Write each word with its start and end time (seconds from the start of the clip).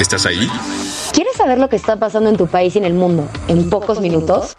¿Estás 0.00 0.26
ahí? 0.26 0.48
¿Quieres 1.12 1.34
saber 1.36 1.58
lo 1.58 1.68
que 1.68 1.74
está 1.74 1.96
pasando 1.96 2.30
en 2.30 2.36
tu 2.36 2.46
país 2.46 2.76
y 2.76 2.78
en 2.78 2.84
el 2.84 2.94
mundo 2.94 3.28
en 3.48 3.68
pocos 3.68 4.00
minutos? 4.00 4.54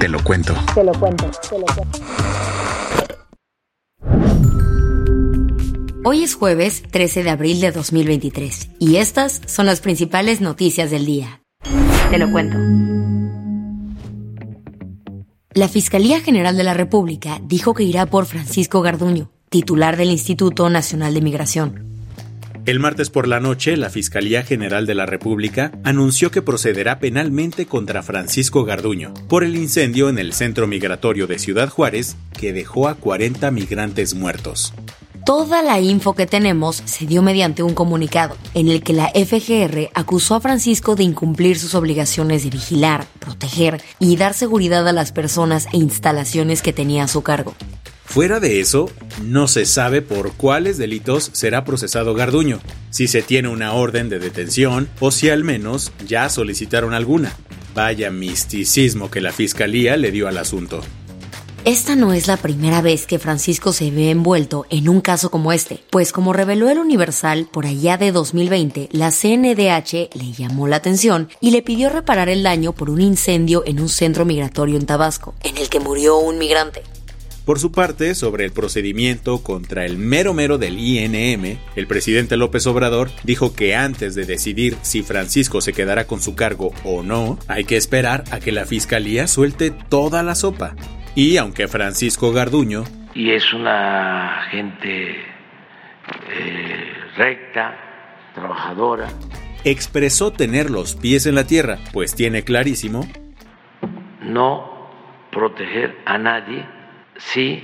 Te 0.00 0.08
lo 0.08 0.22
cuento. 0.24 0.54
Te 0.74 0.82
lo 0.82 0.92
cuento, 0.92 1.30
te 1.48 1.58
lo 1.58 1.66
cuento. 1.66 1.98
Hoy 6.04 6.24
es 6.24 6.34
jueves 6.34 6.82
13 6.90 7.22
de 7.22 7.30
abril 7.30 7.60
de 7.60 7.70
2023 7.70 8.70
y 8.80 8.96
estas 8.96 9.40
son 9.46 9.66
las 9.66 9.80
principales 9.80 10.40
noticias 10.40 10.90
del 10.90 11.06
día. 11.06 11.42
Te 12.10 12.18
lo 12.18 12.28
cuento. 12.32 12.58
La 15.54 15.68
Fiscalía 15.68 16.20
General 16.20 16.56
de 16.56 16.64
la 16.64 16.74
República 16.74 17.40
dijo 17.44 17.72
que 17.72 17.84
irá 17.84 18.06
por 18.06 18.26
Francisco 18.26 18.82
Garduño, 18.82 19.30
titular 19.48 19.96
del 19.96 20.10
Instituto 20.10 20.68
Nacional 20.70 21.14
de 21.14 21.20
Migración. 21.20 21.91
El 22.64 22.78
martes 22.78 23.10
por 23.10 23.26
la 23.26 23.40
noche, 23.40 23.76
la 23.76 23.90
Fiscalía 23.90 24.44
General 24.44 24.86
de 24.86 24.94
la 24.94 25.04
República 25.04 25.72
anunció 25.82 26.30
que 26.30 26.42
procederá 26.42 27.00
penalmente 27.00 27.66
contra 27.66 28.04
Francisco 28.04 28.64
Garduño 28.64 29.12
por 29.28 29.42
el 29.42 29.56
incendio 29.56 30.08
en 30.08 30.16
el 30.16 30.32
centro 30.32 30.68
migratorio 30.68 31.26
de 31.26 31.40
Ciudad 31.40 31.68
Juárez 31.68 32.14
que 32.38 32.52
dejó 32.52 32.86
a 32.86 32.94
40 32.94 33.50
migrantes 33.50 34.14
muertos. 34.14 34.72
Toda 35.26 35.62
la 35.62 35.80
info 35.80 36.14
que 36.14 36.26
tenemos 36.26 36.82
se 36.84 37.04
dio 37.04 37.20
mediante 37.20 37.64
un 37.64 37.74
comunicado 37.74 38.36
en 38.54 38.68
el 38.68 38.84
que 38.84 38.92
la 38.92 39.08
FGR 39.08 39.90
acusó 39.92 40.36
a 40.36 40.40
Francisco 40.40 40.94
de 40.94 41.02
incumplir 41.02 41.58
sus 41.58 41.74
obligaciones 41.74 42.44
de 42.44 42.50
vigilar, 42.50 43.06
proteger 43.18 43.82
y 43.98 44.16
dar 44.16 44.34
seguridad 44.34 44.86
a 44.86 44.92
las 44.92 45.10
personas 45.10 45.66
e 45.72 45.78
instalaciones 45.78 46.62
que 46.62 46.72
tenía 46.72 47.04
a 47.04 47.08
su 47.08 47.22
cargo. 47.22 47.54
Fuera 48.12 48.40
de 48.40 48.60
eso, 48.60 48.90
no 49.22 49.48
se 49.48 49.64
sabe 49.64 50.02
por 50.02 50.34
cuáles 50.34 50.76
delitos 50.76 51.30
será 51.32 51.64
procesado 51.64 52.12
Garduño, 52.12 52.60
si 52.90 53.08
se 53.08 53.22
tiene 53.22 53.48
una 53.48 53.72
orden 53.72 54.10
de 54.10 54.18
detención 54.18 54.90
o 55.00 55.10
si 55.10 55.30
al 55.30 55.44
menos 55.44 55.92
ya 56.06 56.28
solicitaron 56.28 56.92
alguna. 56.92 57.34
Vaya 57.74 58.10
misticismo 58.10 59.10
que 59.10 59.22
la 59.22 59.32
Fiscalía 59.32 59.96
le 59.96 60.10
dio 60.10 60.28
al 60.28 60.36
asunto. 60.36 60.82
Esta 61.64 61.96
no 61.96 62.12
es 62.12 62.26
la 62.26 62.36
primera 62.36 62.82
vez 62.82 63.06
que 63.06 63.18
Francisco 63.18 63.72
se 63.72 63.90
ve 63.90 64.10
envuelto 64.10 64.66
en 64.68 64.90
un 64.90 65.00
caso 65.00 65.30
como 65.30 65.50
este, 65.50 65.82
pues 65.88 66.12
como 66.12 66.34
reveló 66.34 66.68
el 66.68 66.80
Universal 66.80 67.48
por 67.50 67.64
allá 67.64 67.96
de 67.96 68.12
2020, 68.12 68.90
la 68.92 69.10
CNDH 69.10 70.10
le 70.12 70.32
llamó 70.36 70.68
la 70.68 70.76
atención 70.76 71.30
y 71.40 71.50
le 71.50 71.62
pidió 71.62 71.88
reparar 71.88 72.28
el 72.28 72.42
daño 72.42 72.74
por 72.74 72.90
un 72.90 73.00
incendio 73.00 73.62
en 73.64 73.80
un 73.80 73.88
centro 73.88 74.26
migratorio 74.26 74.76
en 74.76 74.84
Tabasco, 74.84 75.34
en 75.42 75.56
el 75.56 75.70
que 75.70 75.80
murió 75.80 76.18
un 76.18 76.36
migrante. 76.36 76.82
Por 77.44 77.58
su 77.58 77.72
parte, 77.72 78.14
sobre 78.14 78.44
el 78.44 78.52
procedimiento 78.52 79.42
contra 79.42 79.84
el 79.84 79.98
mero 79.98 80.32
mero 80.32 80.58
del 80.58 80.78
INM, 80.78 81.58
el 81.74 81.86
presidente 81.88 82.36
López 82.36 82.66
Obrador 82.68 83.10
dijo 83.24 83.54
que 83.56 83.74
antes 83.74 84.14
de 84.14 84.24
decidir 84.24 84.76
si 84.82 85.02
Francisco 85.02 85.60
se 85.60 85.72
quedará 85.72 86.06
con 86.06 86.20
su 86.20 86.36
cargo 86.36 86.72
o 86.84 87.02
no, 87.02 87.38
hay 87.48 87.64
que 87.64 87.76
esperar 87.76 88.22
a 88.30 88.38
que 88.38 88.52
la 88.52 88.64
fiscalía 88.64 89.26
suelte 89.26 89.72
toda 89.72 90.22
la 90.22 90.36
sopa. 90.36 90.76
Y 91.16 91.36
aunque 91.36 91.66
Francisco 91.66 92.32
Garduño 92.32 92.84
y 93.14 93.32
es 93.32 93.52
una 93.52 94.46
gente 94.50 95.16
eh, 96.30 96.92
recta, 97.16 97.76
trabajadora. 98.34 99.08
expresó 99.64 100.32
tener 100.32 100.70
los 100.70 100.94
pies 100.94 101.26
en 101.26 101.34
la 101.34 101.46
tierra, 101.46 101.78
pues 101.92 102.14
tiene 102.14 102.42
clarísimo 102.44 103.06
no 104.22 104.90
proteger 105.30 105.98
a 106.06 106.18
nadie 106.18 106.64
si 107.16 107.62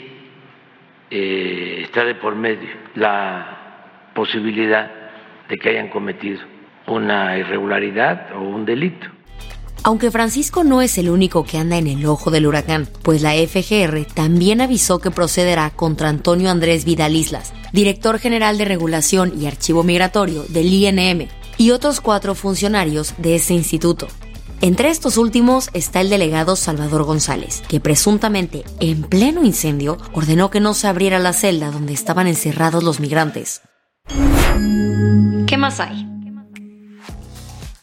eh, 1.11 1.81
está 1.85 2.05
de 2.05 2.15
por 2.15 2.37
medio 2.37 2.69
la 2.95 4.11
posibilidad 4.15 4.91
de 5.49 5.57
que 5.57 5.71
hayan 5.71 5.89
cometido 5.89 6.41
una 6.87 7.39
irregularidad 7.39 8.35
o 8.35 8.41
un 8.41 8.65
delito. 8.65 9.07
Aunque 9.85 10.11
Francisco 10.11 10.65
no 10.65 10.83
es 10.83 10.99
el 10.99 11.09
único 11.09 11.45
que 11.45 11.57
anda 11.57 11.77
en 11.79 11.87
el 11.87 12.05
ojo 12.05 12.31
del 12.31 12.47
huracán, 12.47 12.89
pues 13.03 13.23
la 13.23 13.33
FGR 13.33 14.05
también 14.13 14.61
avisó 14.61 14.99
que 14.99 15.11
procederá 15.11 15.71
contra 15.71 16.09
Antonio 16.09 16.51
Andrés 16.51 16.85
Vidal 16.85 17.15
Islas, 17.15 17.55
director 17.73 18.19
general 18.19 18.59
de 18.59 18.65
regulación 18.65 19.33
y 19.41 19.47
archivo 19.47 19.85
migratorio 19.85 20.43
del 20.49 20.67
INM, 20.67 21.29
y 21.59 21.71
otros 21.71 22.01
cuatro 22.01 22.35
funcionarios 22.35 23.15
de 23.19 23.37
ese 23.37 23.55
instituto. 23.55 24.09
Entre 24.61 24.91
estos 24.91 25.19
últimos 25.19 25.71
está 25.73 26.01
el 26.01 26.11
delegado 26.11 26.57
Salvador 26.57 27.05
González, 27.05 27.63
que 27.69 27.79
presuntamente, 27.79 28.65
en 28.81 29.05
pleno 29.05 29.45
incendio, 29.45 29.99
ordenó 30.13 30.51
que 30.51 30.59
no 30.59 30.75
se 30.75 30.89
abriera 30.89 31.21
la 31.21 31.33
celda 31.33 31.71
donde 31.71 31.93
estaban 31.93 32.27
encerrados 32.27 32.83
los 32.83 32.99
migrantes. 32.99 33.63
¿Qué 35.47 35.57
más 35.57 35.79
hay? 35.79 36.09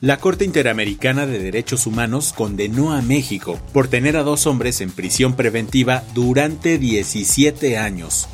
La 0.02 0.18
Corte 0.18 0.44
Interamericana 0.44 1.25
de 1.25 1.40
Derechos 1.40 1.88
Humanos 1.88 2.34
condenó 2.36 2.92
a 2.92 3.02
México 3.02 3.57
por 3.72 3.88
tener 3.88 4.18
a 4.18 4.24
dos 4.24 4.46
hombres 4.46 4.81
en 4.81 4.92
prisión 4.92 5.36
preventiva 5.36 6.03
durante 6.13 6.78
17 6.78 7.78
años. 7.78 8.28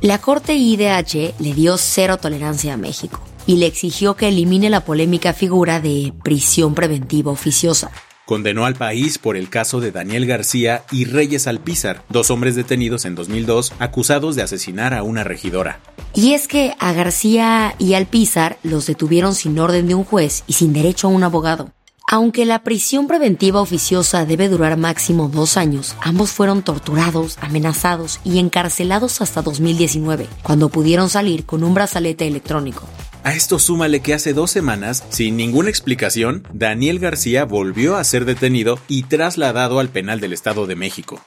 La 0.00 0.18
Corte 0.18 0.54
IDH 0.54 1.34
le 1.38 1.52
dio 1.52 1.76
cero 1.76 2.16
tolerancia 2.16 2.72
a 2.72 2.76
México 2.78 3.25
y 3.46 3.56
le 3.56 3.66
exigió 3.66 4.16
que 4.16 4.28
elimine 4.28 4.70
la 4.70 4.84
polémica 4.84 5.32
figura 5.32 5.80
de 5.80 6.12
prisión 6.22 6.74
preventiva 6.74 7.30
oficiosa. 7.32 7.90
Condenó 8.26 8.66
al 8.66 8.74
país 8.74 9.18
por 9.18 9.36
el 9.36 9.48
caso 9.48 9.80
de 9.80 9.92
Daniel 9.92 10.26
García 10.26 10.84
y 10.90 11.04
Reyes 11.04 11.46
Alpizar, 11.46 12.02
dos 12.08 12.32
hombres 12.32 12.56
detenidos 12.56 13.04
en 13.04 13.14
2002 13.14 13.72
acusados 13.78 14.34
de 14.34 14.42
asesinar 14.42 14.94
a 14.94 15.04
una 15.04 15.22
regidora. 15.22 15.80
Y 16.12 16.32
es 16.32 16.48
que 16.48 16.74
a 16.80 16.92
García 16.92 17.76
y 17.78 17.94
Alpizar 17.94 18.58
los 18.64 18.86
detuvieron 18.86 19.36
sin 19.36 19.56
orden 19.60 19.86
de 19.86 19.94
un 19.94 20.02
juez 20.02 20.42
y 20.48 20.54
sin 20.54 20.72
derecho 20.72 21.06
a 21.06 21.10
un 21.10 21.22
abogado. 21.22 21.70
Aunque 22.08 22.46
la 22.46 22.64
prisión 22.64 23.08
preventiva 23.08 23.60
oficiosa 23.60 24.24
debe 24.24 24.48
durar 24.48 24.76
máximo 24.76 25.28
dos 25.28 25.56
años, 25.56 25.96
ambos 26.00 26.30
fueron 26.30 26.62
torturados, 26.62 27.36
amenazados 27.40 28.20
y 28.24 28.38
encarcelados 28.38 29.20
hasta 29.20 29.42
2019, 29.42 30.28
cuando 30.42 30.68
pudieron 30.68 31.10
salir 31.10 31.44
con 31.44 31.64
un 31.64 31.74
brazalete 31.74 32.26
electrónico. 32.26 32.84
A 33.26 33.32
esto 33.34 33.58
súmale 33.58 34.02
que 34.02 34.14
hace 34.14 34.34
dos 34.34 34.52
semanas, 34.52 35.02
sin 35.08 35.36
ninguna 35.36 35.68
explicación, 35.68 36.46
Daniel 36.52 37.00
García 37.00 37.44
volvió 37.44 37.96
a 37.96 38.04
ser 38.04 38.24
detenido 38.24 38.78
y 38.86 39.02
trasladado 39.02 39.80
al 39.80 39.88
penal 39.88 40.20
del 40.20 40.32
Estado 40.32 40.68
de 40.68 40.76
México. 40.76 41.20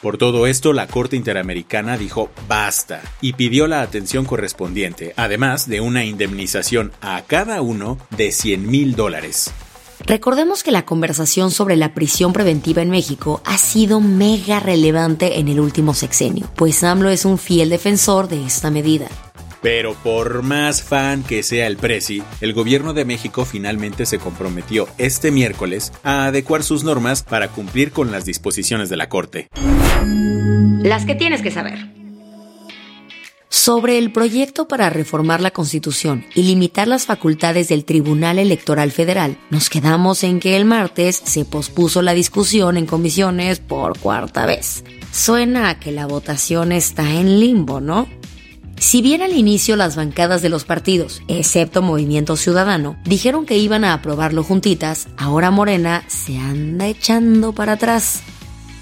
Por 0.00 0.16
todo 0.16 0.46
esto, 0.46 0.72
la 0.72 0.86
Corte 0.86 1.14
Interamericana 1.14 1.98
dijo 1.98 2.30
basta 2.48 3.02
y 3.20 3.34
pidió 3.34 3.66
la 3.66 3.82
atención 3.82 4.24
correspondiente, 4.24 5.12
además 5.18 5.68
de 5.68 5.82
una 5.82 6.06
indemnización 6.06 6.90
a 7.02 7.20
cada 7.20 7.60
uno 7.60 7.98
de 8.16 8.32
100 8.32 8.70
mil 8.70 8.96
dólares. 8.96 9.52
Recordemos 10.06 10.62
que 10.62 10.72
la 10.72 10.86
conversación 10.86 11.50
sobre 11.50 11.76
la 11.76 11.92
prisión 11.92 12.32
preventiva 12.32 12.80
en 12.80 12.88
México 12.88 13.42
ha 13.44 13.58
sido 13.58 14.00
mega 14.00 14.58
relevante 14.58 15.38
en 15.38 15.48
el 15.48 15.60
último 15.60 15.92
sexenio, 15.92 16.50
pues 16.56 16.82
AMLO 16.82 17.10
es 17.10 17.26
un 17.26 17.36
fiel 17.36 17.68
defensor 17.68 18.28
de 18.28 18.42
esta 18.46 18.70
medida. 18.70 19.10
Pero 19.62 19.94
por 19.94 20.42
más 20.42 20.82
fan 20.82 21.22
que 21.22 21.44
sea 21.44 21.68
el 21.68 21.76
Prezi, 21.76 22.22
el 22.40 22.52
gobierno 22.52 22.92
de 22.92 23.04
México 23.04 23.44
finalmente 23.44 24.06
se 24.06 24.18
comprometió 24.18 24.88
este 24.98 25.30
miércoles 25.30 25.92
a 26.02 26.26
adecuar 26.26 26.64
sus 26.64 26.82
normas 26.82 27.22
para 27.22 27.48
cumplir 27.48 27.92
con 27.92 28.10
las 28.10 28.24
disposiciones 28.24 28.90
de 28.90 28.96
la 28.96 29.08
Corte. 29.08 29.48
Las 30.82 31.06
que 31.06 31.14
tienes 31.14 31.42
que 31.42 31.52
saber. 31.52 32.02
Sobre 33.48 33.98
el 33.98 34.10
proyecto 34.12 34.66
para 34.66 34.90
reformar 34.90 35.40
la 35.40 35.52
Constitución 35.52 36.24
y 36.34 36.42
limitar 36.42 36.88
las 36.88 37.06
facultades 37.06 37.68
del 37.68 37.84
Tribunal 37.84 38.40
Electoral 38.40 38.90
Federal, 38.90 39.38
nos 39.50 39.70
quedamos 39.70 40.24
en 40.24 40.40
que 40.40 40.56
el 40.56 40.64
martes 40.64 41.22
se 41.22 41.44
pospuso 41.44 42.02
la 42.02 42.14
discusión 42.14 42.76
en 42.76 42.86
comisiones 42.86 43.60
por 43.60 43.98
cuarta 43.98 44.46
vez. 44.46 44.82
Suena 45.12 45.68
a 45.68 45.78
que 45.78 45.92
la 45.92 46.06
votación 46.06 46.72
está 46.72 47.08
en 47.12 47.38
limbo, 47.38 47.80
¿no? 47.80 48.08
Si 48.82 49.00
bien 49.00 49.22
al 49.22 49.36
inicio 49.36 49.76
las 49.76 49.94
bancadas 49.94 50.42
de 50.42 50.48
los 50.48 50.64
partidos, 50.64 51.22
excepto 51.28 51.82
Movimiento 51.82 52.36
Ciudadano, 52.36 52.96
dijeron 53.04 53.46
que 53.46 53.56
iban 53.56 53.84
a 53.84 53.94
aprobarlo 53.94 54.42
juntitas, 54.42 55.06
ahora 55.16 55.52
Morena 55.52 56.02
se 56.08 56.36
anda 56.36 56.88
echando 56.88 57.52
para 57.52 57.74
atrás. 57.74 58.22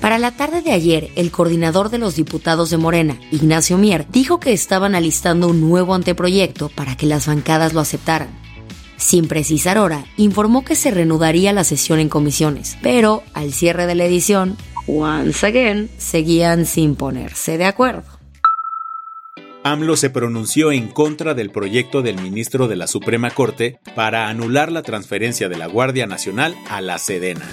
Para 0.01 0.19
la 0.19 0.31
tarde 0.31 0.63
de 0.63 0.73
ayer, 0.73 1.11
el 1.17 1.31
coordinador 1.31 1.91
de 1.91 1.99
los 1.99 2.17
diputados 2.17 2.71
de 2.71 2.79
Morena, 2.79 3.21
Ignacio 3.31 3.77
Mier, 3.77 4.07
dijo 4.11 4.41
que 4.41 4.55
estaban 4.55 4.95
alistando 4.95 5.49
un 5.49 5.61
nuevo 5.61 5.95
anteproyecto 5.95 6.71
para 6.71 6.97
que 6.97 7.05
las 7.05 7.27
bancadas 7.27 7.75
lo 7.75 7.81
aceptaran. 7.81 8.31
Sin 8.97 9.29
precisar 9.29 9.77
hora, 9.77 10.07
informó 10.17 10.65
que 10.65 10.77
se 10.77 10.91
reanudaría 10.91 11.53
la 11.53 11.63
sesión 11.63 12.01
en 12.01 12.09
comisiones, 12.09 12.79
pero 12.83 13.23
al 13.35 13.53
cierre 13.53 13.85
de 13.85 13.97
la 13.97 14.07
edición, 14.07 14.57
once 14.87 15.47
again, 15.47 15.91
seguían 15.99 16.65
sin 16.65 16.97
ponerse 16.97 17.59
de 17.59 17.67
acuerdo. 17.67 18.20
AMLO 19.63 19.97
se 19.97 20.09
pronunció 20.09 20.73
en 20.73 20.89
contra 20.89 21.35
del 21.35 21.51
proyecto 21.51 22.01
del 22.01 22.17
ministro 22.17 22.67
de 22.67 22.77
la 22.77 22.87
Suprema 22.87 23.31
Corte 23.31 23.79
para 23.95 24.29
anular 24.29 24.73
la 24.73 24.83
transferencia 24.83 25.51
de 25.51 25.59
la 25.59 25.67
Guardia 25.67 26.07
Nacional 26.07 26.55
a 26.71 26.81
la 26.81 26.97
Sedena. 26.97 27.45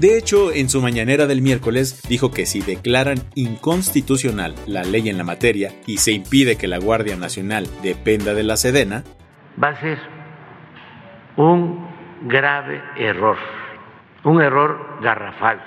De 0.00 0.18
hecho, 0.18 0.52
en 0.52 0.68
su 0.68 0.82
mañanera 0.82 1.26
del 1.26 1.42
miércoles 1.42 2.02
dijo 2.08 2.32
que 2.32 2.44
si 2.44 2.60
declaran 2.60 3.18
inconstitucional 3.34 4.54
la 4.66 4.82
ley 4.82 5.08
en 5.08 5.16
la 5.16 5.24
materia 5.24 5.72
y 5.86 5.98
se 5.98 6.12
impide 6.12 6.56
que 6.56 6.66
la 6.66 6.78
Guardia 6.78 7.16
Nacional 7.16 7.68
dependa 7.82 8.34
de 8.34 8.42
la 8.42 8.56
Sedena, 8.56 9.04
va 9.62 9.68
a 9.68 9.80
ser 9.80 9.98
un 11.36 11.86
grave 12.24 12.82
error, 12.98 13.36
un 14.24 14.42
error 14.42 14.98
garrafal. 15.00 15.62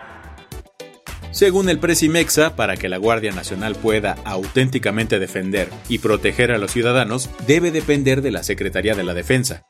Según 1.31 1.69
el 1.69 1.79
Presimexa, 1.79 2.55
para 2.55 2.75
que 2.75 2.89
la 2.89 2.97
Guardia 2.97 3.31
Nacional 3.31 3.75
pueda 3.75 4.17
auténticamente 4.25 5.19
defender 5.19 5.69
y 5.87 5.99
proteger 5.99 6.51
a 6.51 6.57
los 6.57 6.71
ciudadanos, 6.71 7.29
debe 7.45 7.71
depender 7.71 8.21
de 8.21 8.31
la 8.31 8.41
Secretaría 8.41 8.95
de 8.95 9.03
la 9.03 9.13
Defensa. 9.13 9.63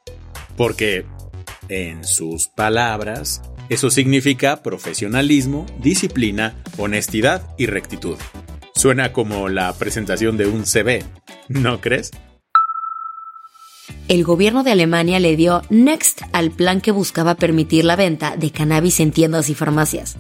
Porque, 0.56 1.06
en 1.68 2.06
sus 2.06 2.48
palabras, 2.48 3.42
eso 3.68 3.90
significa 3.90 4.64
profesionalismo, 4.64 5.66
disciplina, 5.82 6.56
honestidad 6.78 7.54
y 7.58 7.66
rectitud. 7.66 8.18
Suena 8.74 9.12
como 9.12 9.50
la 9.50 9.74
presentación 9.74 10.38
de 10.38 10.48
un 10.48 10.66
CV, 10.66 11.04
¿no 11.50 11.82
crees? 11.82 12.12
El 14.08 14.24
gobierno 14.24 14.64
de 14.64 14.72
Alemania 14.72 15.20
le 15.20 15.36
dio 15.36 15.62
next 15.70 16.22
al 16.32 16.52
plan 16.52 16.80
que 16.80 16.92
buscaba 16.92 17.36
permitir 17.36 17.84
la 17.84 17.98
venta 17.98 18.38
de 18.38 18.52
cannabis 18.52 19.02
en 19.02 19.12
tiendas 19.12 19.50
y 19.50 19.56
farmacias. 19.56 20.18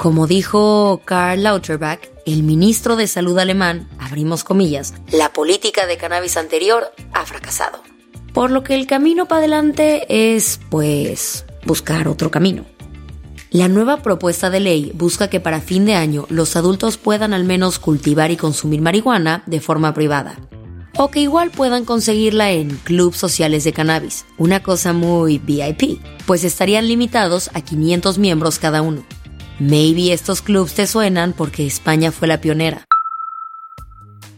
Como 0.00 0.26
dijo 0.26 1.02
Karl 1.04 1.42
Lauterbach, 1.42 2.00
el 2.24 2.42
ministro 2.42 2.96
de 2.96 3.06
Salud 3.06 3.38
alemán, 3.38 3.86
abrimos 3.98 4.44
comillas, 4.44 4.94
la 5.12 5.30
política 5.34 5.84
de 5.84 5.98
cannabis 5.98 6.38
anterior 6.38 6.90
ha 7.12 7.26
fracasado. 7.26 7.82
Por 8.32 8.50
lo 8.50 8.64
que 8.64 8.76
el 8.76 8.86
camino 8.86 9.28
para 9.28 9.40
adelante 9.40 10.06
es, 10.08 10.58
pues, 10.70 11.44
buscar 11.66 12.08
otro 12.08 12.30
camino. 12.30 12.64
La 13.50 13.68
nueva 13.68 13.98
propuesta 14.00 14.48
de 14.48 14.60
ley 14.60 14.90
busca 14.94 15.28
que 15.28 15.38
para 15.38 15.60
fin 15.60 15.84
de 15.84 15.96
año 15.96 16.24
los 16.30 16.56
adultos 16.56 16.96
puedan 16.96 17.34
al 17.34 17.44
menos 17.44 17.78
cultivar 17.78 18.30
y 18.30 18.38
consumir 18.38 18.80
marihuana 18.80 19.42
de 19.44 19.60
forma 19.60 19.92
privada. 19.92 20.38
O 20.96 21.10
que 21.10 21.20
igual 21.20 21.50
puedan 21.50 21.84
conseguirla 21.84 22.52
en 22.52 22.70
clubes 22.84 23.18
sociales 23.18 23.64
de 23.64 23.74
cannabis, 23.74 24.24
una 24.38 24.62
cosa 24.62 24.94
muy 24.94 25.36
VIP, 25.36 26.00
pues 26.24 26.42
estarían 26.44 26.88
limitados 26.88 27.50
a 27.52 27.60
500 27.60 28.16
miembros 28.16 28.58
cada 28.58 28.80
uno. 28.80 29.04
Maybe 29.60 30.14
estos 30.14 30.40
clubs 30.40 30.72
te 30.72 30.86
suenan 30.86 31.34
porque 31.34 31.66
España 31.66 32.12
fue 32.12 32.26
la 32.26 32.40
pionera. 32.40 32.86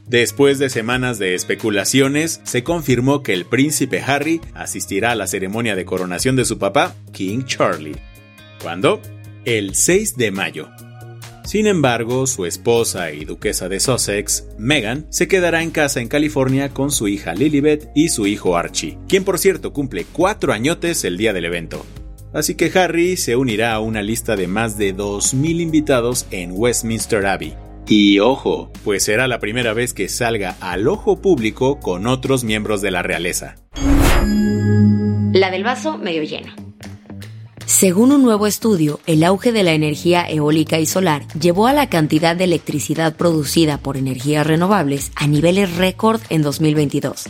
Después 0.09 0.59
de 0.59 0.69
semanas 0.69 1.21
de 1.21 1.37
especulaciones, 1.37 2.41
se 2.43 2.65
confirmó 2.65 3.23
que 3.23 3.33
el 3.33 3.47
príncipe 3.47 4.03
Harry 4.05 4.41
asistirá 4.53 5.13
a 5.13 5.15
la 5.15 5.29
ceremonia 5.29 5.77
de 5.77 5.85
coronación 5.85 6.35
de 6.35 6.45
su 6.45 6.59
papá, 6.59 6.97
King 7.13 7.45
Charlie. 7.45 7.95
¿Cuándo? 8.61 9.01
El 9.45 9.77
6 9.77 10.17
de 10.17 10.33
mayo. 10.33 10.69
Sin 11.45 11.69
embargo, 11.69 12.27
su 12.27 12.45
esposa 12.45 13.13
y 13.13 13.25
duquesa 13.25 13.69
de 13.69 13.79
Sussex, 13.79 14.49
Meghan, 14.59 15.07
se 15.11 15.29
quedará 15.29 15.63
en 15.63 15.71
casa 15.71 16.01
en 16.01 16.09
California 16.09 16.71
con 16.71 16.91
su 16.91 17.07
hija 17.07 17.33
Lilibet 17.33 17.91
y 17.95 18.09
su 18.09 18.27
hijo 18.27 18.57
Archie, 18.57 18.99
quien 19.09 19.23
por 19.23 19.39
cierto 19.39 19.73
cumple 19.73 20.05
cuatro 20.13 20.53
añotes 20.53 21.05
el 21.05 21.17
día 21.17 21.33
del 21.33 21.45
evento. 21.45 21.87
Así 22.35 22.55
que 22.55 22.71
Harry 22.79 23.17
se 23.17 23.37
unirá 23.37 23.75
a 23.75 23.81
una 23.81 24.03
lista 24.03 24.37
de 24.37 24.47
más 24.47 24.79
de 24.79 24.97
2.000 24.97 25.61
invitados 25.61 26.27
en 26.31 26.53
Westminster 26.55 27.27
Abbey. 27.27 27.55
Y 27.87 28.21
ojo, 28.21 28.71
pues 28.85 29.05
será 29.05 29.29
la 29.29 29.39
primera 29.39 29.75
vez 29.75 29.93
que 29.93 30.09
salga 30.09 30.57
al 30.61 30.89
ojo 30.89 31.21
público 31.21 31.79
con 31.79 32.07
otros 32.07 32.45
miembros 32.45 32.81
de 32.81 32.91
la 32.91 33.03
realeza. 33.03 33.57
La 35.33 35.51
del 35.51 35.65
vaso 35.65 35.99
medio 35.99 36.23
lleno. 36.23 36.53
Según 37.67 38.13
un 38.13 38.23
nuevo 38.23 38.47
estudio, 38.47 39.01
el 39.07 39.25
auge 39.25 39.51
de 39.53 39.63
la 39.63 39.73
energía 39.73 40.25
eólica 40.29 40.79
y 40.79 40.87
solar 40.87 41.27
llevó 41.39 41.67
a 41.67 41.73
la 41.73 41.89
cantidad 41.89 42.37
de 42.37 42.45
electricidad 42.45 43.17
producida 43.17 43.79
por 43.79 43.97
energías 43.97 44.47
renovables 44.47 45.11
a 45.17 45.27
niveles 45.27 45.77
récord 45.77 46.21
en 46.29 46.43
2022. 46.43 47.29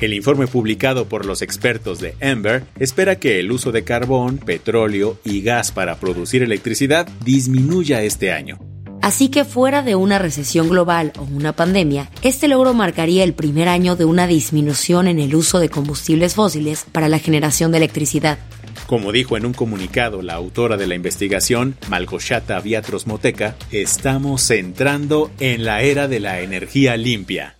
El 0.00 0.14
informe 0.14 0.46
publicado 0.46 1.06
por 1.06 1.26
los 1.26 1.42
expertos 1.42 2.00
de 2.00 2.14
Ember 2.20 2.64
espera 2.78 3.16
que 3.16 3.38
el 3.38 3.52
uso 3.52 3.70
de 3.70 3.84
carbón, 3.84 4.38
petróleo 4.38 5.18
y 5.24 5.42
gas 5.42 5.72
para 5.72 5.96
producir 6.00 6.42
electricidad 6.42 7.06
disminuya 7.22 8.02
este 8.02 8.32
año. 8.32 8.58
Así 9.02 9.28
que 9.28 9.44
fuera 9.44 9.82
de 9.82 9.96
una 9.96 10.18
recesión 10.18 10.70
global 10.70 11.12
o 11.18 11.24
una 11.24 11.52
pandemia, 11.52 12.10
este 12.22 12.48
logro 12.48 12.72
marcaría 12.72 13.24
el 13.24 13.34
primer 13.34 13.68
año 13.68 13.94
de 13.94 14.06
una 14.06 14.26
disminución 14.26 15.06
en 15.06 15.18
el 15.18 15.34
uso 15.34 15.58
de 15.58 15.68
combustibles 15.68 16.34
fósiles 16.34 16.86
para 16.90 17.08
la 17.08 17.18
generación 17.18 17.70
de 17.70 17.78
electricidad. 17.78 18.38
Como 18.86 19.12
dijo 19.12 19.36
en 19.36 19.44
un 19.44 19.52
comunicado 19.52 20.22
la 20.22 20.34
autora 20.34 20.78
de 20.78 20.86
la 20.86 20.94
investigación, 20.94 21.76
Malgoshata 21.88 22.58
Viatros 22.60 23.06
Moteca, 23.06 23.54
estamos 23.70 24.50
entrando 24.50 25.30
en 25.40 25.64
la 25.64 25.82
era 25.82 26.08
de 26.08 26.20
la 26.20 26.40
energía 26.40 26.96
limpia. 26.96 27.59